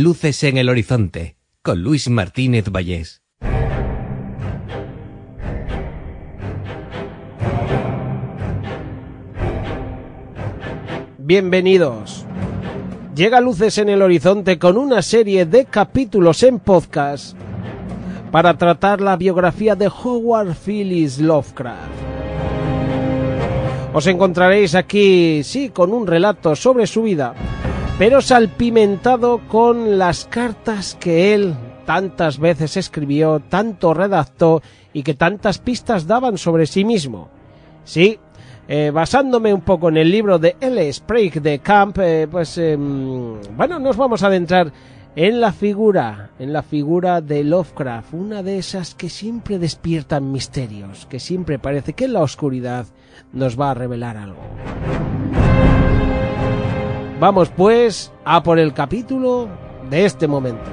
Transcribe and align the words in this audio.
Luces 0.00 0.44
en 0.44 0.58
el 0.58 0.68
horizonte, 0.68 1.34
con 1.60 1.82
Luis 1.82 2.08
Martínez 2.08 2.70
Vallés. 2.70 3.20
Bienvenidos. 11.18 12.24
Llega 13.16 13.40
Luces 13.40 13.78
en 13.78 13.88
el 13.88 14.00
Horizonte 14.00 14.56
con 14.60 14.76
una 14.76 15.02
serie 15.02 15.46
de 15.46 15.64
capítulos 15.64 16.44
en 16.44 16.60
podcast 16.60 17.36
para 18.30 18.56
tratar 18.56 19.00
la 19.00 19.16
biografía 19.16 19.74
de 19.74 19.88
Howard 19.88 20.54
Phillips 20.64 21.18
Lovecraft. 21.18 21.90
Os 23.92 24.06
encontraréis 24.06 24.76
aquí, 24.76 25.42
sí, 25.42 25.70
con 25.70 25.92
un 25.92 26.06
relato 26.06 26.54
sobre 26.54 26.86
su 26.86 27.02
vida, 27.02 27.34
pero 27.98 28.20
salpimentado 28.20 29.40
con 29.48 29.98
las 29.98 30.24
cartas 30.26 30.96
que 31.00 31.34
él 31.34 31.56
tantas 31.84 32.38
veces 32.38 32.76
escribió, 32.76 33.40
tanto 33.40 33.92
redactó 33.92 34.62
y 34.92 35.02
que 35.02 35.14
tantas 35.14 35.58
pistas 35.58 36.06
daban 36.06 36.38
sobre 36.38 36.66
sí 36.66 36.84
mismo. 36.84 37.28
Sí, 37.82 38.20
eh, 38.68 38.92
basándome 38.94 39.52
un 39.52 39.62
poco 39.62 39.88
en 39.88 39.96
el 39.96 40.10
libro 40.10 40.38
de 40.38 40.56
L. 40.60 40.92
Sprague 40.92 41.40
de 41.40 41.58
Camp, 41.58 41.98
eh, 41.98 42.28
pues 42.30 42.56
em, 42.58 43.40
bueno, 43.56 43.80
nos 43.80 43.96
vamos 43.96 44.22
a 44.22 44.28
adentrar 44.28 44.72
en 45.16 45.40
la 45.40 45.52
figura, 45.52 46.30
en 46.38 46.52
la 46.52 46.62
figura 46.62 47.20
de 47.20 47.42
Lovecraft, 47.42 48.14
una 48.14 48.44
de 48.44 48.58
esas 48.58 48.94
que 48.94 49.08
siempre 49.08 49.58
despiertan 49.58 50.30
misterios, 50.30 51.06
que 51.06 51.18
siempre 51.18 51.58
parece 51.58 51.94
que 51.94 52.04
en 52.04 52.12
la 52.12 52.20
oscuridad 52.20 52.86
nos 53.32 53.58
va 53.58 53.72
a 53.72 53.74
revelar 53.74 54.16
algo. 54.16 54.42
Vamos 57.20 57.48
pues 57.48 58.12
a 58.24 58.44
por 58.44 58.60
el 58.60 58.72
capítulo 58.72 59.48
de 59.90 60.04
este 60.04 60.28
momento. 60.28 60.70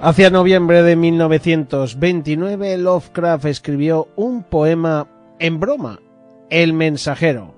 Hacia 0.00 0.30
noviembre 0.30 0.82
de 0.82 0.96
1929, 0.96 2.78
Lovecraft 2.78 3.44
escribió 3.44 4.08
un 4.16 4.42
poema 4.42 5.06
en 5.38 5.60
broma, 5.60 6.00
El 6.48 6.72
mensajero. 6.72 7.54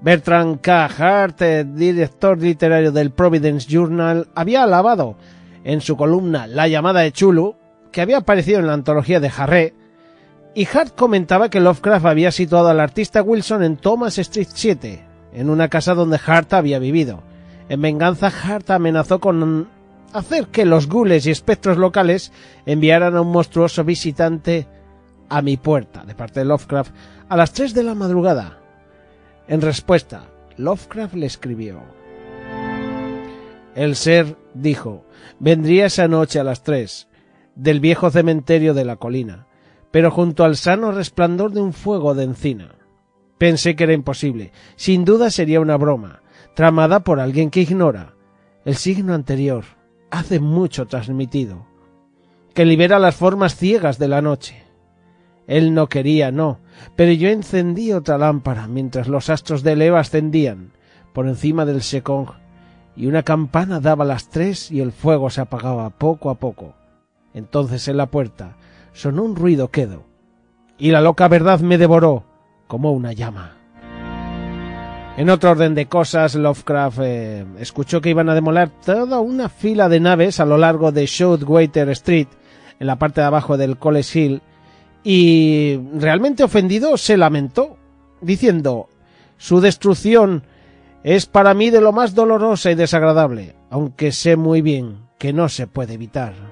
Bertrand 0.00 0.60
K. 0.60 0.86
Hart, 0.86 1.42
director 1.42 2.40
literario 2.40 2.90
del 2.90 3.12
Providence 3.12 3.68
Journal, 3.68 4.26
había 4.34 4.64
alabado 4.64 5.14
en 5.62 5.80
su 5.80 5.96
columna 5.96 6.48
La 6.48 6.66
llamada 6.66 7.00
de 7.00 7.12
Chulu, 7.12 7.54
que 7.92 8.00
había 8.00 8.18
aparecido 8.18 8.58
en 8.58 8.66
la 8.66 8.72
antología 8.72 9.20
de 9.20 9.30
Harré, 9.36 9.74
y 10.54 10.66
Hart 10.66 10.94
comentaba 10.96 11.48
que 11.48 11.60
Lovecraft 11.60 12.06
había 12.06 12.32
situado 12.32 12.68
al 12.68 12.80
artista 12.80 13.22
Wilson 13.22 13.62
en 13.62 13.76
Thomas 13.76 14.18
Street 14.18 14.48
7, 14.52 15.04
en 15.32 15.50
una 15.50 15.68
casa 15.68 15.94
donde 15.94 16.18
Hart 16.24 16.52
había 16.54 16.78
vivido. 16.78 17.22
En 17.68 17.80
venganza, 17.80 18.28
Hart 18.28 18.70
amenazó 18.70 19.20
con 19.20 19.68
hacer 20.12 20.48
que 20.48 20.64
los 20.64 20.88
gules 20.88 21.26
y 21.26 21.30
espectros 21.30 21.78
locales 21.78 22.32
enviaran 22.66 23.16
a 23.16 23.20
un 23.20 23.30
monstruoso 23.30 23.84
visitante 23.84 24.66
a 25.28 25.40
mi 25.40 25.56
puerta, 25.56 26.04
de 26.04 26.16
parte 26.16 26.40
de 26.40 26.46
Lovecraft, 26.46 26.92
a 27.28 27.36
las 27.36 27.52
tres 27.52 27.72
de 27.72 27.84
la 27.84 27.94
madrugada. 27.94 28.58
En 29.46 29.60
respuesta, 29.60 30.24
Lovecraft 30.56 31.14
le 31.14 31.26
escribió. 31.26 31.80
El 33.76 33.94
ser 33.94 34.36
dijo, 34.52 35.04
vendría 35.38 35.86
esa 35.86 36.08
noche 36.08 36.40
a 36.40 36.44
las 36.44 36.64
tres, 36.64 37.06
del 37.54 37.78
viejo 37.78 38.10
cementerio 38.10 38.74
de 38.74 38.84
la 38.84 38.96
colina, 38.96 39.46
pero 39.90 40.10
junto 40.10 40.44
al 40.44 40.56
sano 40.56 40.92
resplandor 40.92 41.52
de 41.52 41.60
un 41.60 41.72
fuego 41.72 42.14
de 42.14 42.24
encina. 42.24 42.74
Pensé 43.38 43.74
que 43.74 43.84
era 43.84 43.92
imposible, 43.92 44.52
sin 44.76 45.04
duda 45.04 45.30
sería 45.30 45.60
una 45.60 45.76
broma, 45.76 46.22
tramada 46.54 47.00
por 47.00 47.20
alguien 47.20 47.50
que 47.50 47.62
ignora 47.62 48.14
el 48.64 48.76
signo 48.76 49.14
anterior, 49.14 49.64
hace 50.10 50.38
mucho 50.38 50.86
transmitido, 50.86 51.66
que 52.54 52.66
libera 52.66 52.98
las 52.98 53.16
formas 53.16 53.56
ciegas 53.56 53.98
de 53.98 54.08
la 54.08 54.20
noche. 54.20 54.62
Él 55.46 55.72
no 55.72 55.88
quería, 55.88 56.30
no, 56.30 56.60
pero 56.94 57.12
yo 57.12 57.28
encendí 57.28 57.92
otra 57.92 58.18
lámpara 58.18 58.68
mientras 58.68 59.08
los 59.08 59.30
astros 59.30 59.62
de 59.62 59.76
Leo 59.76 59.96
ascendían 59.96 60.72
por 61.12 61.26
encima 61.26 61.64
del 61.64 61.82
secón 61.82 62.26
y 62.94 63.06
una 63.06 63.22
campana 63.22 63.80
daba 63.80 64.04
las 64.04 64.28
tres 64.28 64.70
y 64.70 64.80
el 64.80 64.92
fuego 64.92 65.30
se 65.30 65.40
apagaba 65.40 65.90
poco 65.90 66.30
a 66.30 66.34
poco. 66.34 66.74
Entonces 67.32 67.88
en 67.88 67.96
la 67.96 68.06
puerta 68.06 68.56
sonó 69.00 69.22
un 69.22 69.34
ruido 69.34 69.70
quedo 69.70 70.04
y 70.76 70.90
la 70.90 71.00
loca 71.00 71.26
verdad 71.26 71.60
me 71.60 71.78
devoró 71.78 72.24
como 72.66 72.92
una 72.92 73.14
llama. 73.14 73.56
En 75.16 75.30
otro 75.30 75.52
orden 75.52 75.74
de 75.74 75.86
cosas, 75.86 76.34
Lovecraft 76.34 76.98
eh, 77.02 77.46
escuchó 77.58 78.02
que 78.02 78.10
iban 78.10 78.28
a 78.28 78.34
demoler 78.34 78.68
toda 78.84 79.20
una 79.20 79.48
fila 79.48 79.88
de 79.88 80.00
naves 80.00 80.38
a 80.38 80.44
lo 80.44 80.58
largo 80.58 80.92
de 80.92 81.06
Shootwater 81.06 81.88
Street, 81.90 82.28
en 82.78 82.86
la 82.86 82.96
parte 82.96 83.22
de 83.22 83.26
abajo 83.26 83.56
del 83.56 83.78
College 83.78 84.20
Hill, 84.20 84.42
y 85.02 85.80
realmente 85.94 86.44
ofendido 86.44 86.98
se 86.98 87.16
lamentó, 87.16 87.78
diciendo 88.20 88.90
Su 89.38 89.62
destrucción 89.62 90.44
es 91.04 91.24
para 91.24 91.54
mí 91.54 91.70
de 91.70 91.80
lo 91.80 91.92
más 91.92 92.14
dolorosa 92.14 92.70
y 92.70 92.74
desagradable, 92.74 93.56
aunque 93.70 94.12
sé 94.12 94.36
muy 94.36 94.60
bien 94.60 95.06
que 95.18 95.32
no 95.32 95.48
se 95.48 95.66
puede 95.66 95.94
evitar. 95.94 96.49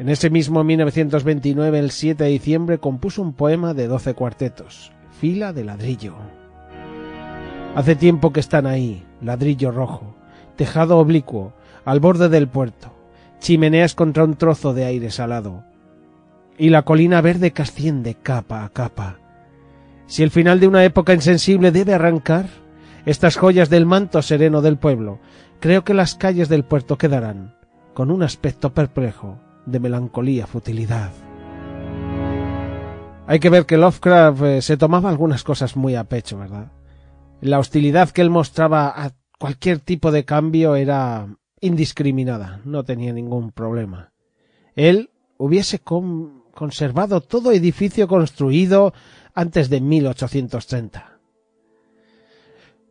En 0.00 0.08
ese 0.08 0.30
mismo 0.30 0.64
1929, 0.64 1.78
el 1.78 1.90
7 1.90 2.24
de 2.24 2.30
diciembre, 2.30 2.78
compuso 2.78 3.20
un 3.20 3.34
poema 3.34 3.74
de 3.74 3.86
doce 3.86 4.14
cuartetos, 4.14 4.92
Fila 5.20 5.52
de 5.52 5.62
ladrillo. 5.62 6.14
Hace 7.74 7.96
tiempo 7.96 8.32
que 8.32 8.40
están 8.40 8.66
ahí, 8.66 9.04
ladrillo 9.20 9.70
rojo, 9.70 10.16
tejado 10.56 10.96
oblicuo, 10.96 11.52
al 11.84 12.00
borde 12.00 12.30
del 12.30 12.48
puerto, 12.48 12.94
chimeneas 13.40 13.94
contra 13.94 14.24
un 14.24 14.36
trozo 14.36 14.72
de 14.72 14.86
aire 14.86 15.10
salado, 15.10 15.64
y 16.56 16.70
la 16.70 16.80
colina 16.80 17.20
verde 17.20 17.50
que 17.50 17.60
asciende 17.60 18.14
capa 18.14 18.64
a 18.64 18.70
capa. 18.70 19.18
Si 20.06 20.22
el 20.22 20.30
final 20.30 20.60
de 20.60 20.68
una 20.68 20.82
época 20.82 21.12
insensible 21.12 21.72
debe 21.72 21.92
arrancar 21.92 22.46
estas 23.04 23.36
joyas 23.36 23.68
del 23.68 23.84
manto 23.84 24.22
sereno 24.22 24.62
del 24.62 24.78
pueblo, 24.78 25.18
creo 25.60 25.84
que 25.84 25.92
las 25.92 26.14
calles 26.14 26.48
del 26.48 26.64
puerto 26.64 26.96
quedarán 26.96 27.54
con 27.92 28.10
un 28.10 28.22
aspecto 28.22 28.72
perplejo 28.72 29.38
de 29.66 29.80
melancolía 29.80 30.46
futilidad. 30.46 31.10
Hay 33.26 33.38
que 33.38 33.50
ver 33.50 33.64
que 33.64 33.76
Lovecraft 33.76 34.42
eh, 34.42 34.62
se 34.62 34.76
tomaba 34.76 35.08
algunas 35.08 35.44
cosas 35.44 35.76
muy 35.76 35.94
a 35.94 36.04
pecho, 36.04 36.38
¿verdad? 36.38 36.72
La 37.40 37.58
hostilidad 37.58 38.10
que 38.10 38.22
él 38.22 38.30
mostraba 38.30 38.88
a 38.88 39.12
cualquier 39.38 39.78
tipo 39.78 40.10
de 40.10 40.24
cambio 40.24 40.74
era 40.74 41.28
indiscriminada, 41.60 42.60
no 42.64 42.84
tenía 42.84 43.12
ningún 43.12 43.52
problema. 43.52 44.12
Él 44.74 45.10
hubiese 45.38 45.80
conservado 45.80 47.20
todo 47.20 47.52
edificio 47.52 48.08
construido 48.08 48.92
antes 49.34 49.70
de 49.70 49.80
1830. 49.80 51.19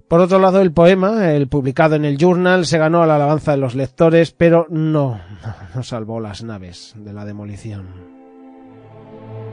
Por 0.09 0.21
otro 0.21 0.39
lado, 0.39 0.59
el 0.59 0.71
poema, 0.71 1.31
el 1.33 1.47
publicado 1.47 1.95
en 1.95 2.03
el 2.03 2.17
Journal, 2.17 2.65
se 2.65 2.79
ganó 2.79 3.03
a 3.03 3.05
la 3.05 3.17
alabanza 3.17 3.51
de 3.51 3.57
los 3.57 3.75
lectores, 3.75 4.31
pero 4.31 4.65
no, 4.71 5.21
no 5.75 5.83
salvó 5.83 6.19
las 6.19 6.43
naves 6.43 6.95
de 6.97 7.13
la 7.13 7.25
demolición. 7.25 7.85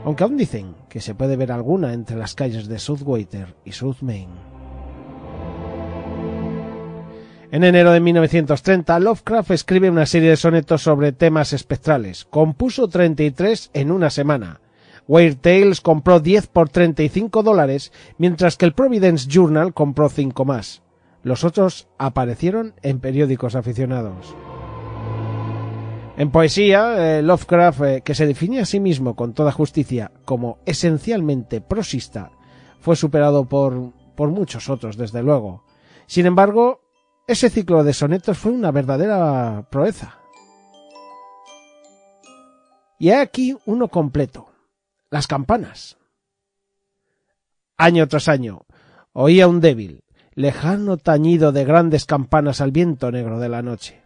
Aunque 0.03 0.23
aún 0.23 0.35
dicen 0.35 0.73
que 0.89 0.99
se 0.99 1.13
puede 1.13 1.37
ver 1.37 1.51
alguna 1.51 1.93
entre 1.93 2.17
las 2.17 2.33
calles 2.33 2.67
de 2.67 2.79
Southwater 2.79 3.53
y 3.65 3.71
South 3.73 3.97
Main. 4.01 4.29
En 7.51 7.63
enero 7.63 7.91
de 7.91 7.99
1930, 7.99 8.99
Lovecraft 8.99 9.51
escribe 9.51 9.91
una 9.91 10.07
serie 10.07 10.31
de 10.31 10.37
sonetos 10.37 10.81
sobre 10.81 11.11
temas 11.11 11.53
espectrales. 11.53 12.25
Compuso 12.25 12.87
33 12.87 13.69
en 13.73 13.91
una 13.91 14.09
semana. 14.09 14.59
Weird 15.07 15.37
Tales 15.37 15.81
compró 15.81 16.19
10 16.19 16.47
por 16.47 16.69
35 16.69 17.43
dólares, 17.43 17.91
mientras 18.17 18.57
que 18.57 18.65
el 18.65 18.73
Providence 18.73 19.27
Journal 19.29 19.73
compró 19.73 20.09
5 20.09 20.45
más. 20.45 20.83
Los 21.23 21.43
otros 21.43 21.87
aparecieron 21.97 22.73
en 22.81 22.99
periódicos 22.99 23.55
aficionados. 23.55 24.35
En 26.17 26.31
poesía, 26.31 27.19
eh, 27.19 27.21
Lovecraft, 27.21 27.81
eh, 27.81 28.01
que 28.01 28.15
se 28.15 28.25
define 28.25 28.59
a 28.59 28.65
sí 28.65 28.79
mismo 28.79 29.15
con 29.15 29.33
toda 29.33 29.51
justicia 29.51 30.11
como 30.25 30.57
esencialmente 30.65 31.61
prosista, 31.61 32.31
fue 32.79 32.95
superado 32.95 33.45
por, 33.45 33.93
por 34.15 34.29
muchos 34.29 34.69
otros, 34.69 34.97
desde 34.97 35.21
luego. 35.21 35.63
Sin 36.07 36.25
embargo, 36.25 36.81
ese 37.27 37.49
ciclo 37.49 37.83
de 37.83 37.93
sonetos 37.93 38.37
fue 38.37 38.51
una 38.51 38.71
verdadera 38.71 39.67
proeza. 39.69 40.17
Y 42.97 43.09
hay 43.09 43.19
aquí 43.19 43.55
uno 43.65 43.89
completo. 43.89 44.46
Las 45.09 45.27
campanas. 45.27 45.97
Año 47.77 48.09
tras 48.09 48.27
año, 48.27 48.65
oía 49.13 49.47
un 49.47 49.61
débil, 49.61 50.03
lejano 50.35 50.97
tañido 50.97 51.53
de 51.53 51.63
grandes 51.63 52.03
campanas 52.03 52.59
al 52.59 52.71
viento 52.71 53.09
negro 53.09 53.39
de 53.39 53.47
la 53.47 53.61
noche. 53.61 54.01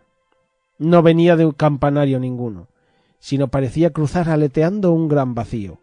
No 0.77 1.01
venía 1.01 1.36
de 1.36 1.48
un 1.48 1.53
campanario 1.53 2.19
ninguno, 2.19 2.68
sino 3.18 3.48
parecía 3.48 3.89
cruzar 3.89 4.30
aleteando 4.30 4.92
un 4.92 5.07
gran 5.07 5.33
vacío. 5.33 5.81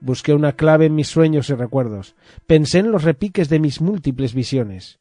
Busqué 0.00 0.34
una 0.34 0.54
clave 0.54 0.86
en 0.86 0.96
mis 0.96 1.06
sueños 1.06 1.48
y 1.48 1.54
recuerdos. 1.54 2.16
Pensé 2.48 2.80
en 2.80 2.90
los 2.90 3.04
repiques 3.04 3.48
de 3.48 3.60
mis 3.60 3.80
múltiples 3.80 4.34
visiones. 4.34 4.98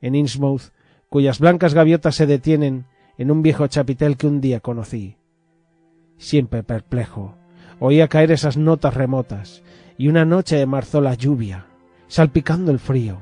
En 0.00 0.14
Innsmouth, 0.14 0.72
cuyas 1.10 1.40
blancas 1.40 1.74
gaviotas 1.74 2.14
se 2.14 2.24
detienen 2.24 2.86
en 3.18 3.30
un 3.30 3.42
viejo 3.42 3.66
chapitel 3.66 4.16
que 4.16 4.26
un 4.26 4.40
día 4.40 4.60
conocí. 4.60 5.18
Siempre 6.16 6.62
perplejo, 6.62 7.36
oía 7.84 8.06
caer 8.06 8.30
esas 8.30 8.56
notas 8.56 8.94
remotas, 8.94 9.64
y 9.98 10.06
una 10.06 10.24
noche 10.24 10.64
marzó 10.66 11.00
la 11.00 11.14
lluvia, 11.14 11.66
salpicando 12.06 12.70
el 12.70 12.78
frío. 12.78 13.18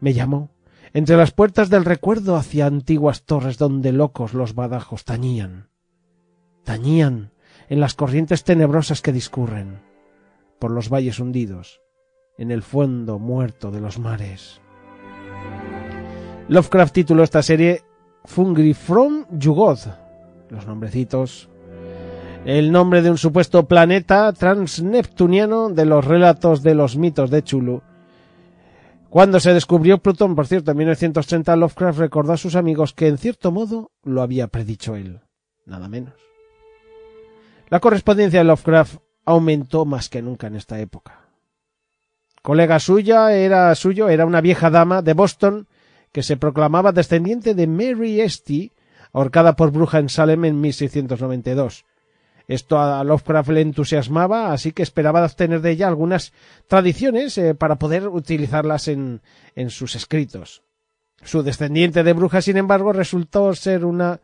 Me 0.00 0.12
llamó, 0.12 0.50
entre 0.92 1.16
las 1.16 1.30
puertas 1.30 1.70
del 1.70 1.84
recuerdo 1.84 2.34
hacia 2.36 2.66
antiguas 2.66 3.22
torres 3.22 3.58
donde 3.58 3.92
locos 3.92 4.34
los 4.34 4.56
badajos 4.56 5.04
tañían. 5.04 5.68
Tañían 6.64 7.30
en 7.68 7.78
las 7.78 7.94
corrientes 7.94 8.42
tenebrosas 8.42 9.02
que 9.02 9.12
discurren 9.12 9.80
por 10.58 10.72
los 10.72 10.88
valles 10.88 11.20
hundidos, 11.20 11.80
en 12.38 12.50
el 12.50 12.62
fondo 12.62 13.20
muerto 13.20 13.70
de 13.70 13.80
los 13.80 14.00
mares. 14.00 14.60
Lovecraft 16.48 16.92
tituló 16.92 17.22
esta 17.22 17.42
serie 17.42 17.82
Fungri 18.24 18.74
from 18.74 19.26
los 20.48 20.66
nombrecitos, 20.66 21.48
el 22.46 22.70
nombre 22.70 23.02
de 23.02 23.10
un 23.10 23.18
supuesto 23.18 23.66
planeta 23.66 24.32
transneptuniano 24.32 25.68
de 25.68 25.84
los 25.84 26.04
relatos 26.04 26.62
de 26.62 26.76
los 26.76 26.96
mitos 26.96 27.28
de 27.28 27.42
Chulu. 27.42 27.82
Cuando 29.10 29.40
se 29.40 29.52
descubrió 29.52 29.98
Plutón, 29.98 30.36
por 30.36 30.46
cierto, 30.46 30.70
en 30.70 30.76
1930, 30.76 31.56
Lovecraft 31.56 31.98
recordó 31.98 32.34
a 32.34 32.36
sus 32.36 32.54
amigos 32.54 32.92
que 32.92 33.08
en 33.08 33.18
cierto 33.18 33.50
modo 33.50 33.90
lo 34.04 34.22
había 34.22 34.46
predicho 34.46 34.94
él, 34.94 35.22
nada 35.64 35.88
menos. 35.88 36.14
La 37.68 37.80
correspondencia 37.80 38.38
de 38.38 38.44
Lovecraft 38.44 38.98
aumentó 39.24 39.84
más 39.84 40.08
que 40.08 40.22
nunca 40.22 40.46
en 40.46 40.54
esta 40.54 40.78
época. 40.78 41.22
Colega 42.42 42.78
suya 42.78 43.32
era 43.32 43.74
suyo, 43.74 44.08
era 44.08 44.24
una 44.24 44.40
vieja 44.40 44.70
dama 44.70 45.02
de 45.02 45.14
Boston 45.14 45.66
que 46.12 46.22
se 46.22 46.36
proclamaba 46.36 46.92
descendiente 46.92 47.54
de 47.54 47.66
Mary 47.66 48.20
Esty, 48.20 48.70
ahorcada 49.12 49.56
por 49.56 49.72
bruja 49.72 49.98
en 49.98 50.08
Salem 50.08 50.44
en 50.44 50.60
1692. 50.60 51.84
Esto 52.48 52.78
a 52.78 53.02
Lovecraft 53.02 53.50
le 53.50 53.60
entusiasmaba, 53.60 54.52
así 54.52 54.72
que 54.72 54.82
esperaba 54.82 55.24
obtener 55.24 55.60
de 55.60 55.72
ella 55.72 55.88
algunas 55.88 56.32
tradiciones 56.68 57.36
eh, 57.38 57.54
para 57.54 57.76
poder 57.76 58.08
utilizarlas 58.08 58.88
en, 58.88 59.20
en 59.56 59.70
sus 59.70 59.96
escritos. 59.96 60.62
Su 61.22 61.42
descendiente 61.42 62.04
de 62.04 62.12
bruja, 62.12 62.40
sin 62.40 62.56
embargo, 62.56 62.92
resultó 62.92 63.52
ser 63.54 63.84
una 63.84 64.20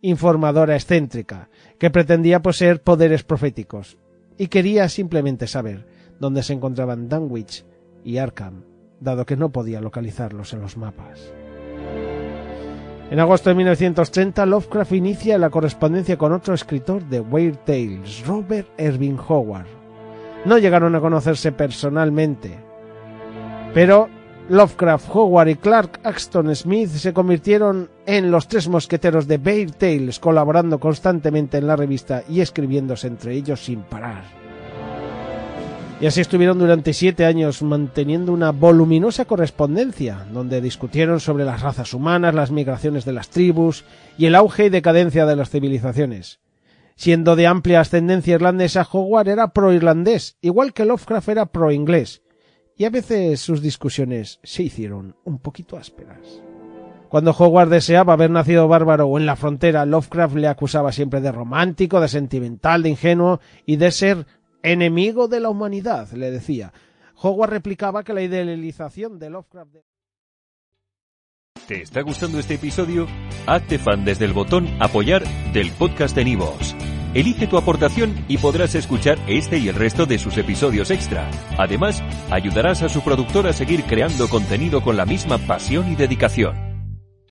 informadora 0.00 0.74
excéntrica, 0.74 1.48
que 1.78 1.90
pretendía 1.90 2.40
poseer 2.40 2.82
poderes 2.82 3.24
proféticos 3.24 3.98
y 4.38 4.48
quería 4.48 4.88
simplemente 4.88 5.46
saber 5.46 5.86
dónde 6.20 6.42
se 6.42 6.52
encontraban 6.52 7.08
Dunwich 7.08 7.64
y 8.04 8.18
Arkham, 8.18 8.64
dado 9.00 9.26
que 9.26 9.36
no 9.36 9.50
podía 9.50 9.80
localizarlos 9.80 10.52
en 10.52 10.60
los 10.60 10.76
mapas. 10.76 11.32
En 13.08 13.20
agosto 13.20 13.50
de 13.50 13.54
1930, 13.54 14.44
Lovecraft 14.46 14.92
inicia 14.92 15.38
la 15.38 15.48
correspondencia 15.48 16.18
con 16.18 16.32
otro 16.32 16.54
escritor 16.54 17.04
de 17.04 17.20
Weird 17.20 17.58
Tales, 17.64 18.26
Robert 18.26 18.68
Erving 18.76 19.18
Howard. 19.28 19.66
No 20.44 20.58
llegaron 20.58 20.92
a 20.96 21.00
conocerse 21.00 21.52
personalmente, 21.52 22.58
pero 23.72 24.08
Lovecraft, 24.48 25.08
Howard 25.14 25.48
y 25.48 25.54
Clark 25.54 26.00
Axton 26.02 26.54
Smith 26.56 26.88
se 26.88 27.12
convirtieron 27.12 27.90
en 28.06 28.32
los 28.32 28.48
tres 28.48 28.68
mosqueteros 28.68 29.28
de 29.28 29.36
Weird 29.36 29.74
Tales, 29.74 30.18
colaborando 30.18 30.80
constantemente 30.80 31.58
en 31.58 31.68
la 31.68 31.76
revista 31.76 32.24
y 32.28 32.40
escribiéndose 32.40 33.06
entre 33.06 33.34
ellos 33.34 33.64
sin 33.64 33.82
parar. 33.82 34.45
Y 35.98 36.04
así 36.04 36.20
estuvieron 36.20 36.58
durante 36.58 36.92
siete 36.92 37.24
años 37.24 37.62
manteniendo 37.62 38.30
una 38.32 38.52
voluminosa 38.52 39.24
correspondencia, 39.24 40.26
donde 40.30 40.60
discutieron 40.60 41.20
sobre 41.20 41.46
las 41.46 41.62
razas 41.62 41.94
humanas, 41.94 42.34
las 42.34 42.50
migraciones 42.50 43.06
de 43.06 43.14
las 43.14 43.30
tribus 43.30 43.84
y 44.18 44.26
el 44.26 44.34
auge 44.34 44.66
y 44.66 44.68
decadencia 44.68 45.24
de 45.24 45.36
las 45.36 45.48
civilizaciones. 45.48 46.40
Siendo 46.96 47.34
de 47.34 47.46
amplia 47.46 47.80
ascendencia 47.80 48.34
irlandesa, 48.34 48.86
Howard 48.90 49.28
era 49.28 49.54
pro-irlandés, 49.54 50.36
igual 50.42 50.74
que 50.74 50.84
Lovecraft 50.84 51.28
era 51.30 51.46
pro-inglés, 51.46 52.22
y 52.76 52.84
a 52.84 52.90
veces 52.90 53.40
sus 53.40 53.62
discusiones 53.62 54.38
se 54.42 54.64
hicieron 54.64 55.16
un 55.24 55.38
poquito 55.38 55.78
ásperas. 55.78 56.42
Cuando 57.08 57.30
Howard 57.30 57.70
deseaba 57.70 58.14
haber 58.14 58.30
nacido 58.30 58.68
bárbaro 58.68 59.06
o 59.06 59.18
en 59.18 59.26
la 59.26 59.36
frontera, 59.36 59.86
Lovecraft 59.86 60.34
le 60.36 60.48
acusaba 60.48 60.92
siempre 60.92 61.20
de 61.20 61.32
romántico, 61.32 62.00
de 62.00 62.08
sentimental, 62.08 62.82
de 62.82 62.90
ingenuo 62.90 63.40
y 63.64 63.76
de 63.76 63.90
ser 63.92 64.26
enemigo 64.66 65.28
de 65.28 65.40
la 65.40 65.48
humanidad, 65.48 66.10
le 66.12 66.30
decía. 66.30 66.72
Howard 67.22 67.50
replicaba 67.50 68.02
que 68.02 68.12
la 68.12 68.22
idealización 68.22 69.18
de 69.18 69.30
Lovecraft... 69.30 69.76
¿Te 71.66 71.82
está 71.82 72.02
gustando 72.02 72.38
este 72.38 72.54
episodio? 72.54 73.06
Hazte 73.46 73.78
fan 73.78 74.04
desde 74.04 74.24
el 74.24 74.32
botón 74.32 74.68
apoyar 74.80 75.24
del 75.52 75.70
podcast 75.72 76.14
de 76.14 76.24
Nivos. 76.24 76.76
Elige 77.14 77.46
tu 77.46 77.56
aportación 77.56 78.14
y 78.28 78.38
podrás 78.38 78.74
escuchar 78.74 79.18
este 79.26 79.58
y 79.58 79.68
el 79.68 79.74
resto 79.74 80.04
de 80.04 80.18
sus 80.18 80.36
episodios 80.36 80.90
extra. 80.90 81.30
Además, 81.56 82.02
ayudarás 82.30 82.82
a 82.82 82.88
su 82.88 83.02
productor 83.02 83.46
a 83.46 83.52
seguir 83.52 83.84
creando 83.84 84.28
contenido 84.28 84.82
con 84.82 84.96
la 84.96 85.06
misma 85.06 85.38
pasión 85.38 85.90
y 85.90 85.96
dedicación. 85.96 86.65